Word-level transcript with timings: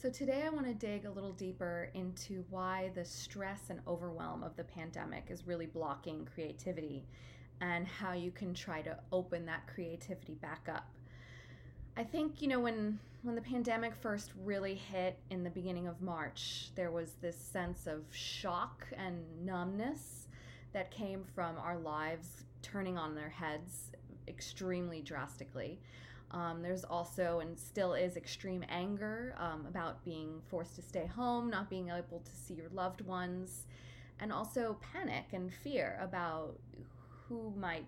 So, 0.00 0.08
today 0.08 0.44
I 0.46 0.50
want 0.50 0.64
to 0.66 0.74
dig 0.74 1.06
a 1.06 1.10
little 1.10 1.32
deeper 1.32 1.90
into 1.92 2.44
why 2.50 2.92
the 2.94 3.04
stress 3.04 3.62
and 3.68 3.80
overwhelm 3.88 4.44
of 4.44 4.54
the 4.54 4.62
pandemic 4.62 5.24
is 5.28 5.44
really 5.44 5.66
blocking 5.66 6.28
creativity 6.32 7.04
and 7.60 7.84
how 7.84 8.12
you 8.12 8.30
can 8.30 8.54
try 8.54 8.80
to 8.82 8.96
open 9.10 9.44
that 9.46 9.66
creativity 9.66 10.34
back 10.34 10.68
up. 10.72 10.86
I 11.96 12.04
think, 12.04 12.40
you 12.40 12.46
know, 12.46 12.60
when 12.60 13.00
when 13.22 13.34
the 13.34 13.40
pandemic 13.40 13.96
first 13.96 14.30
really 14.44 14.76
hit 14.76 15.18
in 15.30 15.42
the 15.42 15.50
beginning 15.50 15.88
of 15.88 16.00
March, 16.00 16.70
there 16.76 16.92
was 16.92 17.14
this 17.20 17.36
sense 17.36 17.88
of 17.88 18.04
shock 18.12 18.86
and 18.96 19.24
numbness 19.44 20.28
that 20.74 20.92
came 20.92 21.24
from 21.34 21.58
our 21.58 21.76
lives 21.76 22.44
turning 22.62 22.96
on 22.96 23.16
their 23.16 23.30
heads 23.30 23.90
extremely 24.28 25.00
drastically. 25.00 25.80
Um, 26.30 26.62
there's 26.62 26.84
also 26.84 27.40
and 27.40 27.58
still 27.58 27.94
is 27.94 28.16
extreme 28.16 28.64
anger 28.68 29.34
um, 29.38 29.64
about 29.66 30.04
being 30.04 30.40
forced 30.48 30.76
to 30.76 30.82
stay 30.82 31.06
home, 31.06 31.48
not 31.48 31.70
being 31.70 31.88
able 31.88 32.20
to 32.24 32.36
see 32.36 32.54
your 32.54 32.68
loved 32.72 33.00
ones, 33.00 33.64
and 34.20 34.32
also 34.32 34.76
panic 34.92 35.26
and 35.32 35.52
fear 35.52 35.98
about 36.02 36.58
who 37.28 37.52
might 37.56 37.86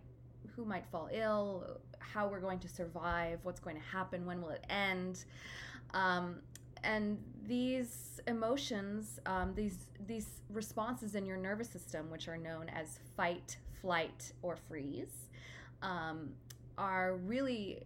who 0.57 0.65
might 0.65 0.87
fall 0.87 1.09
ill, 1.13 1.81
how 1.99 2.27
we're 2.27 2.41
going 2.41 2.59
to 2.59 2.69
survive, 2.69 3.39
what's 3.43 3.61
going 3.61 3.77
to 3.77 3.83
happen, 3.83 4.27
when 4.27 4.41
will 4.41 4.51
it 4.51 4.65
end. 4.69 5.25
Um, 5.93 6.37
and 6.83 7.19
these 7.47 8.21
emotions, 8.27 9.21
um, 9.27 9.53
these 9.55 9.87
these 10.07 10.41
responses 10.51 11.15
in 11.15 11.27
your 11.27 11.37
nervous 11.37 11.69
system, 11.69 12.11
which 12.11 12.27
are 12.27 12.39
known 12.39 12.69
as 12.71 12.99
fight, 13.17 13.59
flight, 13.81 14.33
or 14.43 14.57
freeze, 14.57 15.29
um, 15.83 16.31
are 16.79 17.17
really 17.17 17.83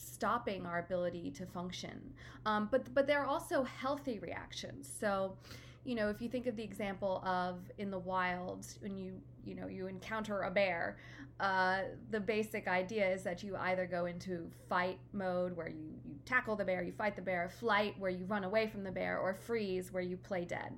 stopping 0.00 0.66
our 0.66 0.78
ability 0.78 1.30
to 1.32 1.46
function. 1.46 2.00
Um, 2.46 2.68
but 2.70 2.92
but 2.94 3.06
there 3.06 3.20
are 3.20 3.26
also 3.26 3.62
healthy 3.62 4.18
reactions. 4.18 4.90
So, 5.00 5.36
you 5.84 5.94
know, 5.94 6.08
if 6.08 6.20
you 6.20 6.28
think 6.28 6.46
of 6.46 6.56
the 6.56 6.62
example 6.62 7.22
of 7.24 7.58
in 7.78 7.90
the 7.90 7.98
wild 7.98 8.66
when 8.80 8.96
you 8.96 9.20
you 9.44 9.54
know 9.54 9.66
you 9.66 9.86
encounter 9.86 10.42
a 10.42 10.50
bear, 10.50 10.98
uh, 11.38 11.80
the 12.10 12.20
basic 12.20 12.68
idea 12.68 13.08
is 13.12 13.22
that 13.22 13.42
you 13.42 13.56
either 13.56 13.86
go 13.86 14.06
into 14.06 14.50
fight 14.68 14.98
mode 15.12 15.56
where 15.56 15.68
you 15.68 15.94
you 16.04 16.14
tackle 16.24 16.56
the 16.56 16.64
bear, 16.64 16.82
you 16.82 16.92
fight 16.92 17.16
the 17.16 17.22
bear, 17.22 17.48
flight 17.48 17.94
where 17.98 18.10
you 18.10 18.24
run 18.24 18.44
away 18.44 18.66
from 18.66 18.82
the 18.82 18.92
bear, 18.92 19.18
or 19.18 19.34
freeze 19.34 19.92
where 19.92 20.02
you 20.02 20.16
play 20.16 20.44
dead. 20.44 20.72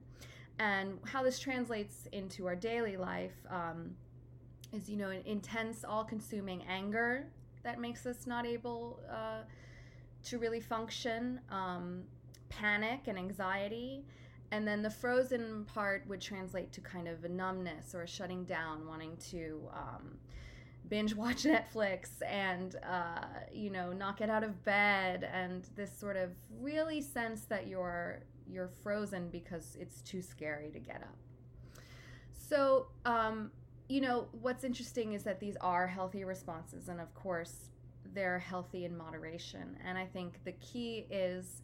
And 0.59 0.99
how 1.05 1.23
this 1.23 1.39
translates 1.39 2.09
into 2.13 2.47
our 2.47 2.57
daily 2.57 2.97
life. 2.97 3.35
Um, 3.49 3.97
is 4.73 4.89
you 4.89 4.97
know 4.97 5.11
an 5.11 5.21
intense 5.27 5.85
all-consuming 5.85 6.63
anger 6.67 7.27
that 7.63 7.81
makes 7.81 8.07
us 8.07 8.27
not 8.27 8.47
able 8.47 9.01
uh, 9.11 9.43
to 10.25 10.39
really 10.39 10.61
function, 10.61 11.41
um, 11.51 12.03
panic 12.49 13.01
and 13.07 13.19
anxiety. 13.19 14.05
And 14.51 14.69
then 14.69 14.83
the 14.83 14.91
frozen 14.91 15.65
part 15.65 16.07
would 16.09 16.21
translate 16.21 16.73
to 16.73 16.81
kind 16.83 17.09
of 17.09 17.25
a 17.25 17.29
numbness 17.29 17.95
or 17.95 18.03
a 18.03 18.07
shutting 18.07 18.45
down, 18.45 18.87
wanting 18.87 19.17
to 19.31 19.63
um, 19.73 20.19
binge 20.89 21.15
watch 21.15 21.43
Netflix 21.45 22.11
and, 22.27 22.77
uh, 22.87 23.25
you 23.51 23.71
know, 23.71 23.93
not 23.93 24.19
get 24.19 24.29
out 24.29 24.45
of 24.45 24.63
bed, 24.65 25.29
and 25.33 25.67
this 25.75 25.91
sort 25.99 26.17
of 26.17 26.31
really 26.61 27.01
sense 27.01 27.47
that 27.47 27.67
you're 27.67 28.21
you're 28.47 28.69
frozen 28.83 29.29
because 29.31 29.77
it's 29.81 30.03
too 30.03 30.21
scary 30.21 30.69
to 30.71 30.79
get 30.79 30.97
up. 30.97 31.17
So, 32.49 32.89
um, 33.07 33.51
you 33.93 34.01
know, 34.01 34.27
what's 34.41 34.65
interesting 34.65 35.13
is 35.13 35.23
that 35.25 35.39
these 35.39 35.55
are 35.61 35.87
healthy 35.87 36.25
responses, 36.25 36.89
and 36.89 36.99
of 36.99 37.13
course, 37.13 37.69
they're 38.15 38.39
healthy 38.39 38.87
in 38.87 38.97
moderation. 38.97 39.77
And 39.87 39.99
I 39.99 40.07
think 40.07 40.43
the 40.45 40.53
key 40.53 41.07
is, 41.11 41.61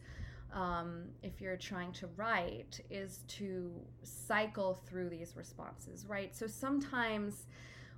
um, 0.53 1.05
if 1.23 1.41
you're 1.41 1.57
trying 1.57 1.91
to 1.93 2.07
write, 2.15 2.81
is 2.91 3.23
to 3.29 3.71
cycle 4.03 4.75
through 4.87 5.09
these 5.09 5.35
responses, 5.35 6.05
right? 6.07 6.35
So 6.35 6.45
sometimes 6.45 7.47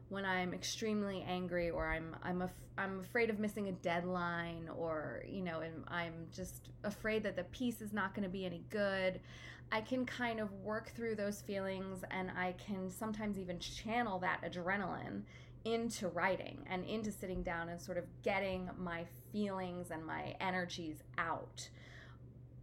when 0.08 0.24
I'm 0.24 0.54
extremely 0.54 1.26
angry 1.28 1.70
or 1.70 1.90
I'm 1.90 2.16
I'm 2.24 2.42
af- 2.42 2.70
I'm 2.78 3.02
afraid 3.02 3.30
of 3.30 3.38
missing 3.38 3.68
a 3.68 3.74
deadline 3.74 4.70
or 4.78 5.24
you 5.28 5.42
know 5.42 5.62
and 5.62 5.86
I'm 5.88 6.28
just 6.34 6.70
afraid 6.84 7.24
that 7.24 7.38
the 7.38 7.46
piece 7.46 7.82
is 7.82 7.94
not 7.94 8.14
going 8.14 8.24
to 8.24 8.30
be 8.30 8.46
any 8.46 8.64
good 8.70 9.22
I 9.72 9.82
can 9.82 10.06
kind 10.06 10.40
of 10.40 10.52
work 10.52 10.92
through 10.96 11.16
those 11.16 11.42
feelings 11.42 12.04
and 12.12 12.30
I 12.32 12.54
can 12.54 12.90
sometimes 12.90 13.40
even 13.40 13.60
channel 13.60 14.20
that 14.20 14.42
adrenaline 14.44 15.22
into 15.64 16.08
writing 16.10 16.66
and 16.70 16.84
into 16.86 17.12
sitting 17.12 17.44
down 17.44 17.70
and 17.70 17.80
sort 17.80 17.98
of 17.98 18.04
getting 18.24 18.70
my 18.78 19.06
feelings 19.32 19.92
and 19.92 20.06
my 20.06 20.36
energies 20.42 21.04
out. 21.18 21.70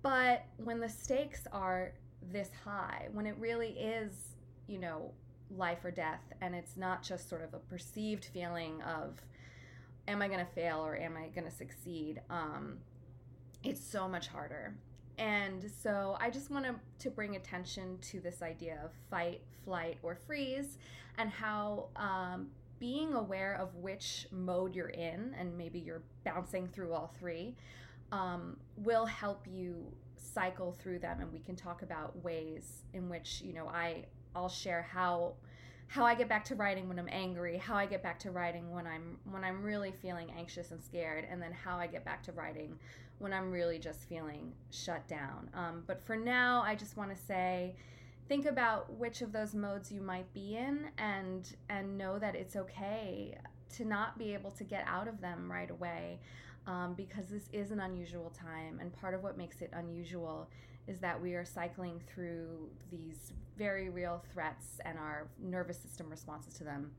But 0.02 0.44
when 0.56 0.80
the 0.80 0.88
stakes 0.88 1.46
are 1.52 1.92
this 2.32 2.50
high, 2.64 3.08
when 3.12 3.26
it 3.26 3.36
really 3.38 3.70
is, 3.70 4.36
you 4.66 4.78
know, 4.78 5.12
life 5.56 5.84
or 5.84 5.90
death, 5.90 6.20
and 6.40 6.54
it's 6.54 6.76
not 6.76 7.02
just 7.02 7.28
sort 7.28 7.42
of 7.42 7.54
a 7.54 7.58
perceived 7.58 8.26
feeling 8.26 8.82
of, 8.82 9.22
am 10.06 10.20
I 10.20 10.28
going 10.28 10.44
to 10.44 10.52
fail 10.52 10.78
or 10.78 10.96
am 10.96 11.16
I 11.16 11.28
going 11.28 11.48
to 11.48 11.56
succeed? 11.56 12.20
Um, 12.28 12.78
it's 13.64 13.84
so 13.84 14.08
much 14.08 14.28
harder. 14.28 14.74
And 15.18 15.68
so 15.82 16.16
I 16.20 16.30
just 16.30 16.50
want 16.50 16.66
to 17.00 17.10
bring 17.10 17.36
attention 17.36 17.98
to 18.10 18.20
this 18.20 18.40
idea 18.40 18.80
of 18.84 18.92
fight, 19.10 19.40
flight, 19.64 19.98
or 20.02 20.14
freeze, 20.14 20.78
and 21.18 21.28
how 21.28 21.88
um, 21.96 22.48
being 22.78 23.14
aware 23.14 23.54
of 23.54 23.74
which 23.74 24.28
mode 24.30 24.74
you're 24.74 24.90
in, 24.90 25.34
and 25.38 25.56
maybe 25.58 25.80
you're 25.80 26.02
bouncing 26.24 26.68
through 26.68 26.92
all 26.92 27.12
three, 27.18 27.56
um, 28.12 28.56
will 28.76 29.06
help 29.06 29.44
you 29.50 29.84
cycle 30.16 30.72
through 30.72 31.00
them. 31.00 31.20
And 31.20 31.32
we 31.32 31.40
can 31.40 31.56
talk 31.56 31.82
about 31.82 32.22
ways 32.22 32.84
in 32.94 33.08
which 33.08 33.42
you 33.42 33.52
know 33.52 33.68
I 33.68 34.04
I'll 34.36 34.48
share 34.48 34.82
how 34.82 35.34
how 35.88 36.04
I 36.04 36.14
get 36.14 36.28
back 36.28 36.44
to 36.46 36.54
writing 36.54 36.86
when 36.86 36.98
I'm 36.98 37.08
angry, 37.10 37.56
how 37.56 37.74
I 37.74 37.86
get 37.86 38.02
back 38.02 38.18
to 38.20 38.30
writing 38.30 38.70
when 38.70 38.86
I'm 38.86 39.18
when 39.30 39.42
I'm 39.42 39.62
really 39.62 39.90
feeling 39.90 40.30
anxious 40.36 40.70
and 40.70 40.82
scared, 40.82 41.26
and 41.30 41.42
then 41.42 41.52
how 41.52 41.78
I 41.78 41.86
get 41.86 42.04
back 42.04 42.22
to 42.24 42.32
writing 42.32 42.78
when 43.18 43.32
I'm 43.32 43.50
really 43.50 43.78
just 43.78 44.08
feeling 44.08 44.52
shut 44.70 45.08
down. 45.08 45.50
Um, 45.54 45.82
but 45.86 46.04
for 46.06 46.14
now, 46.14 46.62
I 46.62 46.74
just 46.74 46.96
want 46.96 47.10
to 47.10 47.16
say, 47.16 47.74
think 48.28 48.46
about 48.46 48.92
which 48.92 49.22
of 49.22 49.32
those 49.32 49.54
modes 49.54 49.90
you 49.90 50.02
might 50.02 50.32
be 50.34 50.56
in, 50.56 50.90
and 50.98 51.50
and 51.70 51.96
know 51.96 52.18
that 52.18 52.34
it's 52.34 52.54
okay 52.54 53.38
to 53.76 53.84
not 53.84 54.18
be 54.18 54.34
able 54.34 54.50
to 54.52 54.64
get 54.64 54.84
out 54.86 55.08
of 55.08 55.20
them 55.20 55.50
right 55.50 55.70
away, 55.70 56.20
um, 56.68 56.94
because 56.94 57.26
this 57.26 57.48
is 57.52 57.70
an 57.70 57.80
unusual 57.80 58.30
time, 58.30 58.78
and 58.78 58.92
part 58.92 59.14
of 59.14 59.22
what 59.22 59.38
makes 59.38 59.62
it 59.62 59.70
unusual 59.72 60.48
is 60.86 60.98
that 60.98 61.20
we 61.20 61.34
are 61.34 61.44
cycling 61.44 62.00
through 62.06 62.68
these 62.90 63.32
very 63.56 63.88
real 63.88 64.22
threats 64.32 64.78
and 64.84 64.98
our 64.98 65.28
nervous 65.42 65.78
system 65.78 66.08
responses 66.10 66.54
to 66.54 66.64
them 66.64 66.92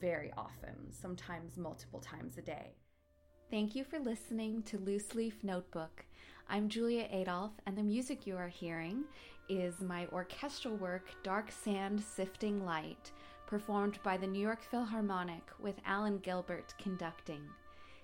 very 0.00 0.32
often, 0.36 0.74
sometimes 0.90 1.56
multiple 1.56 1.98
times 1.98 2.38
a 2.38 2.42
day. 2.42 2.74
Thank 3.50 3.74
you 3.74 3.84
for 3.84 3.98
listening 3.98 4.62
to 4.64 4.78
Loose 4.78 5.14
Leaf 5.14 5.42
Notebook. 5.42 6.04
I'm 6.48 6.68
Julia 6.68 7.08
Adolphe, 7.10 7.60
and 7.66 7.76
the 7.76 7.82
music 7.82 8.26
you 8.26 8.36
are 8.36 8.48
hearing 8.48 9.04
is 9.48 9.80
my 9.80 10.06
orchestral 10.12 10.76
work, 10.76 11.08
Dark 11.22 11.50
Sand 11.50 12.02
Sifting 12.02 12.64
Light, 12.64 13.12
performed 13.46 13.98
by 14.02 14.16
the 14.16 14.26
New 14.26 14.40
York 14.40 14.62
Philharmonic 14.70 15.44
with 15.58 15.76
Alan 15.86 16.18
Gilbert 16.18 16.74
conducting. 16.78 17.42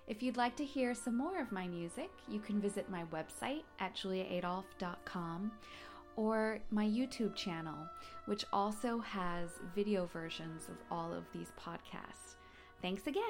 If 0.08 0.22
you'd 0.22 0.38
like 0.38 0.56
to 0.56 0.64
hear 0.64 0.94
some 0.94 1.18
more 1.18 1.38
of 1.38 1.52
my 1.52 1.68
music, 1.68 2.10
you 2.28 2.40
can 2.40 2.62
visit 2.62 2.88
my 2.88 3.04
website 3.12 3.64
at 3.78 3.94
juliaadolphe.com 3.94 5.52
or 6.16 6.60
my 6.70 6.86
YouTube 6.86 7.34
channel, 7.34 7.76
which 8.24 8.46
also 8.50 9.00
has 9.00 9.50
video 9.74 10.06
versions 10.06 10.66
of 10.68 10.76
all 10.90 11.12
of 11.12 11.24
these 11.34 11.52
podcasts. 11.60 12.36
Thanks 12.80 13.06
again. 13.06 13.22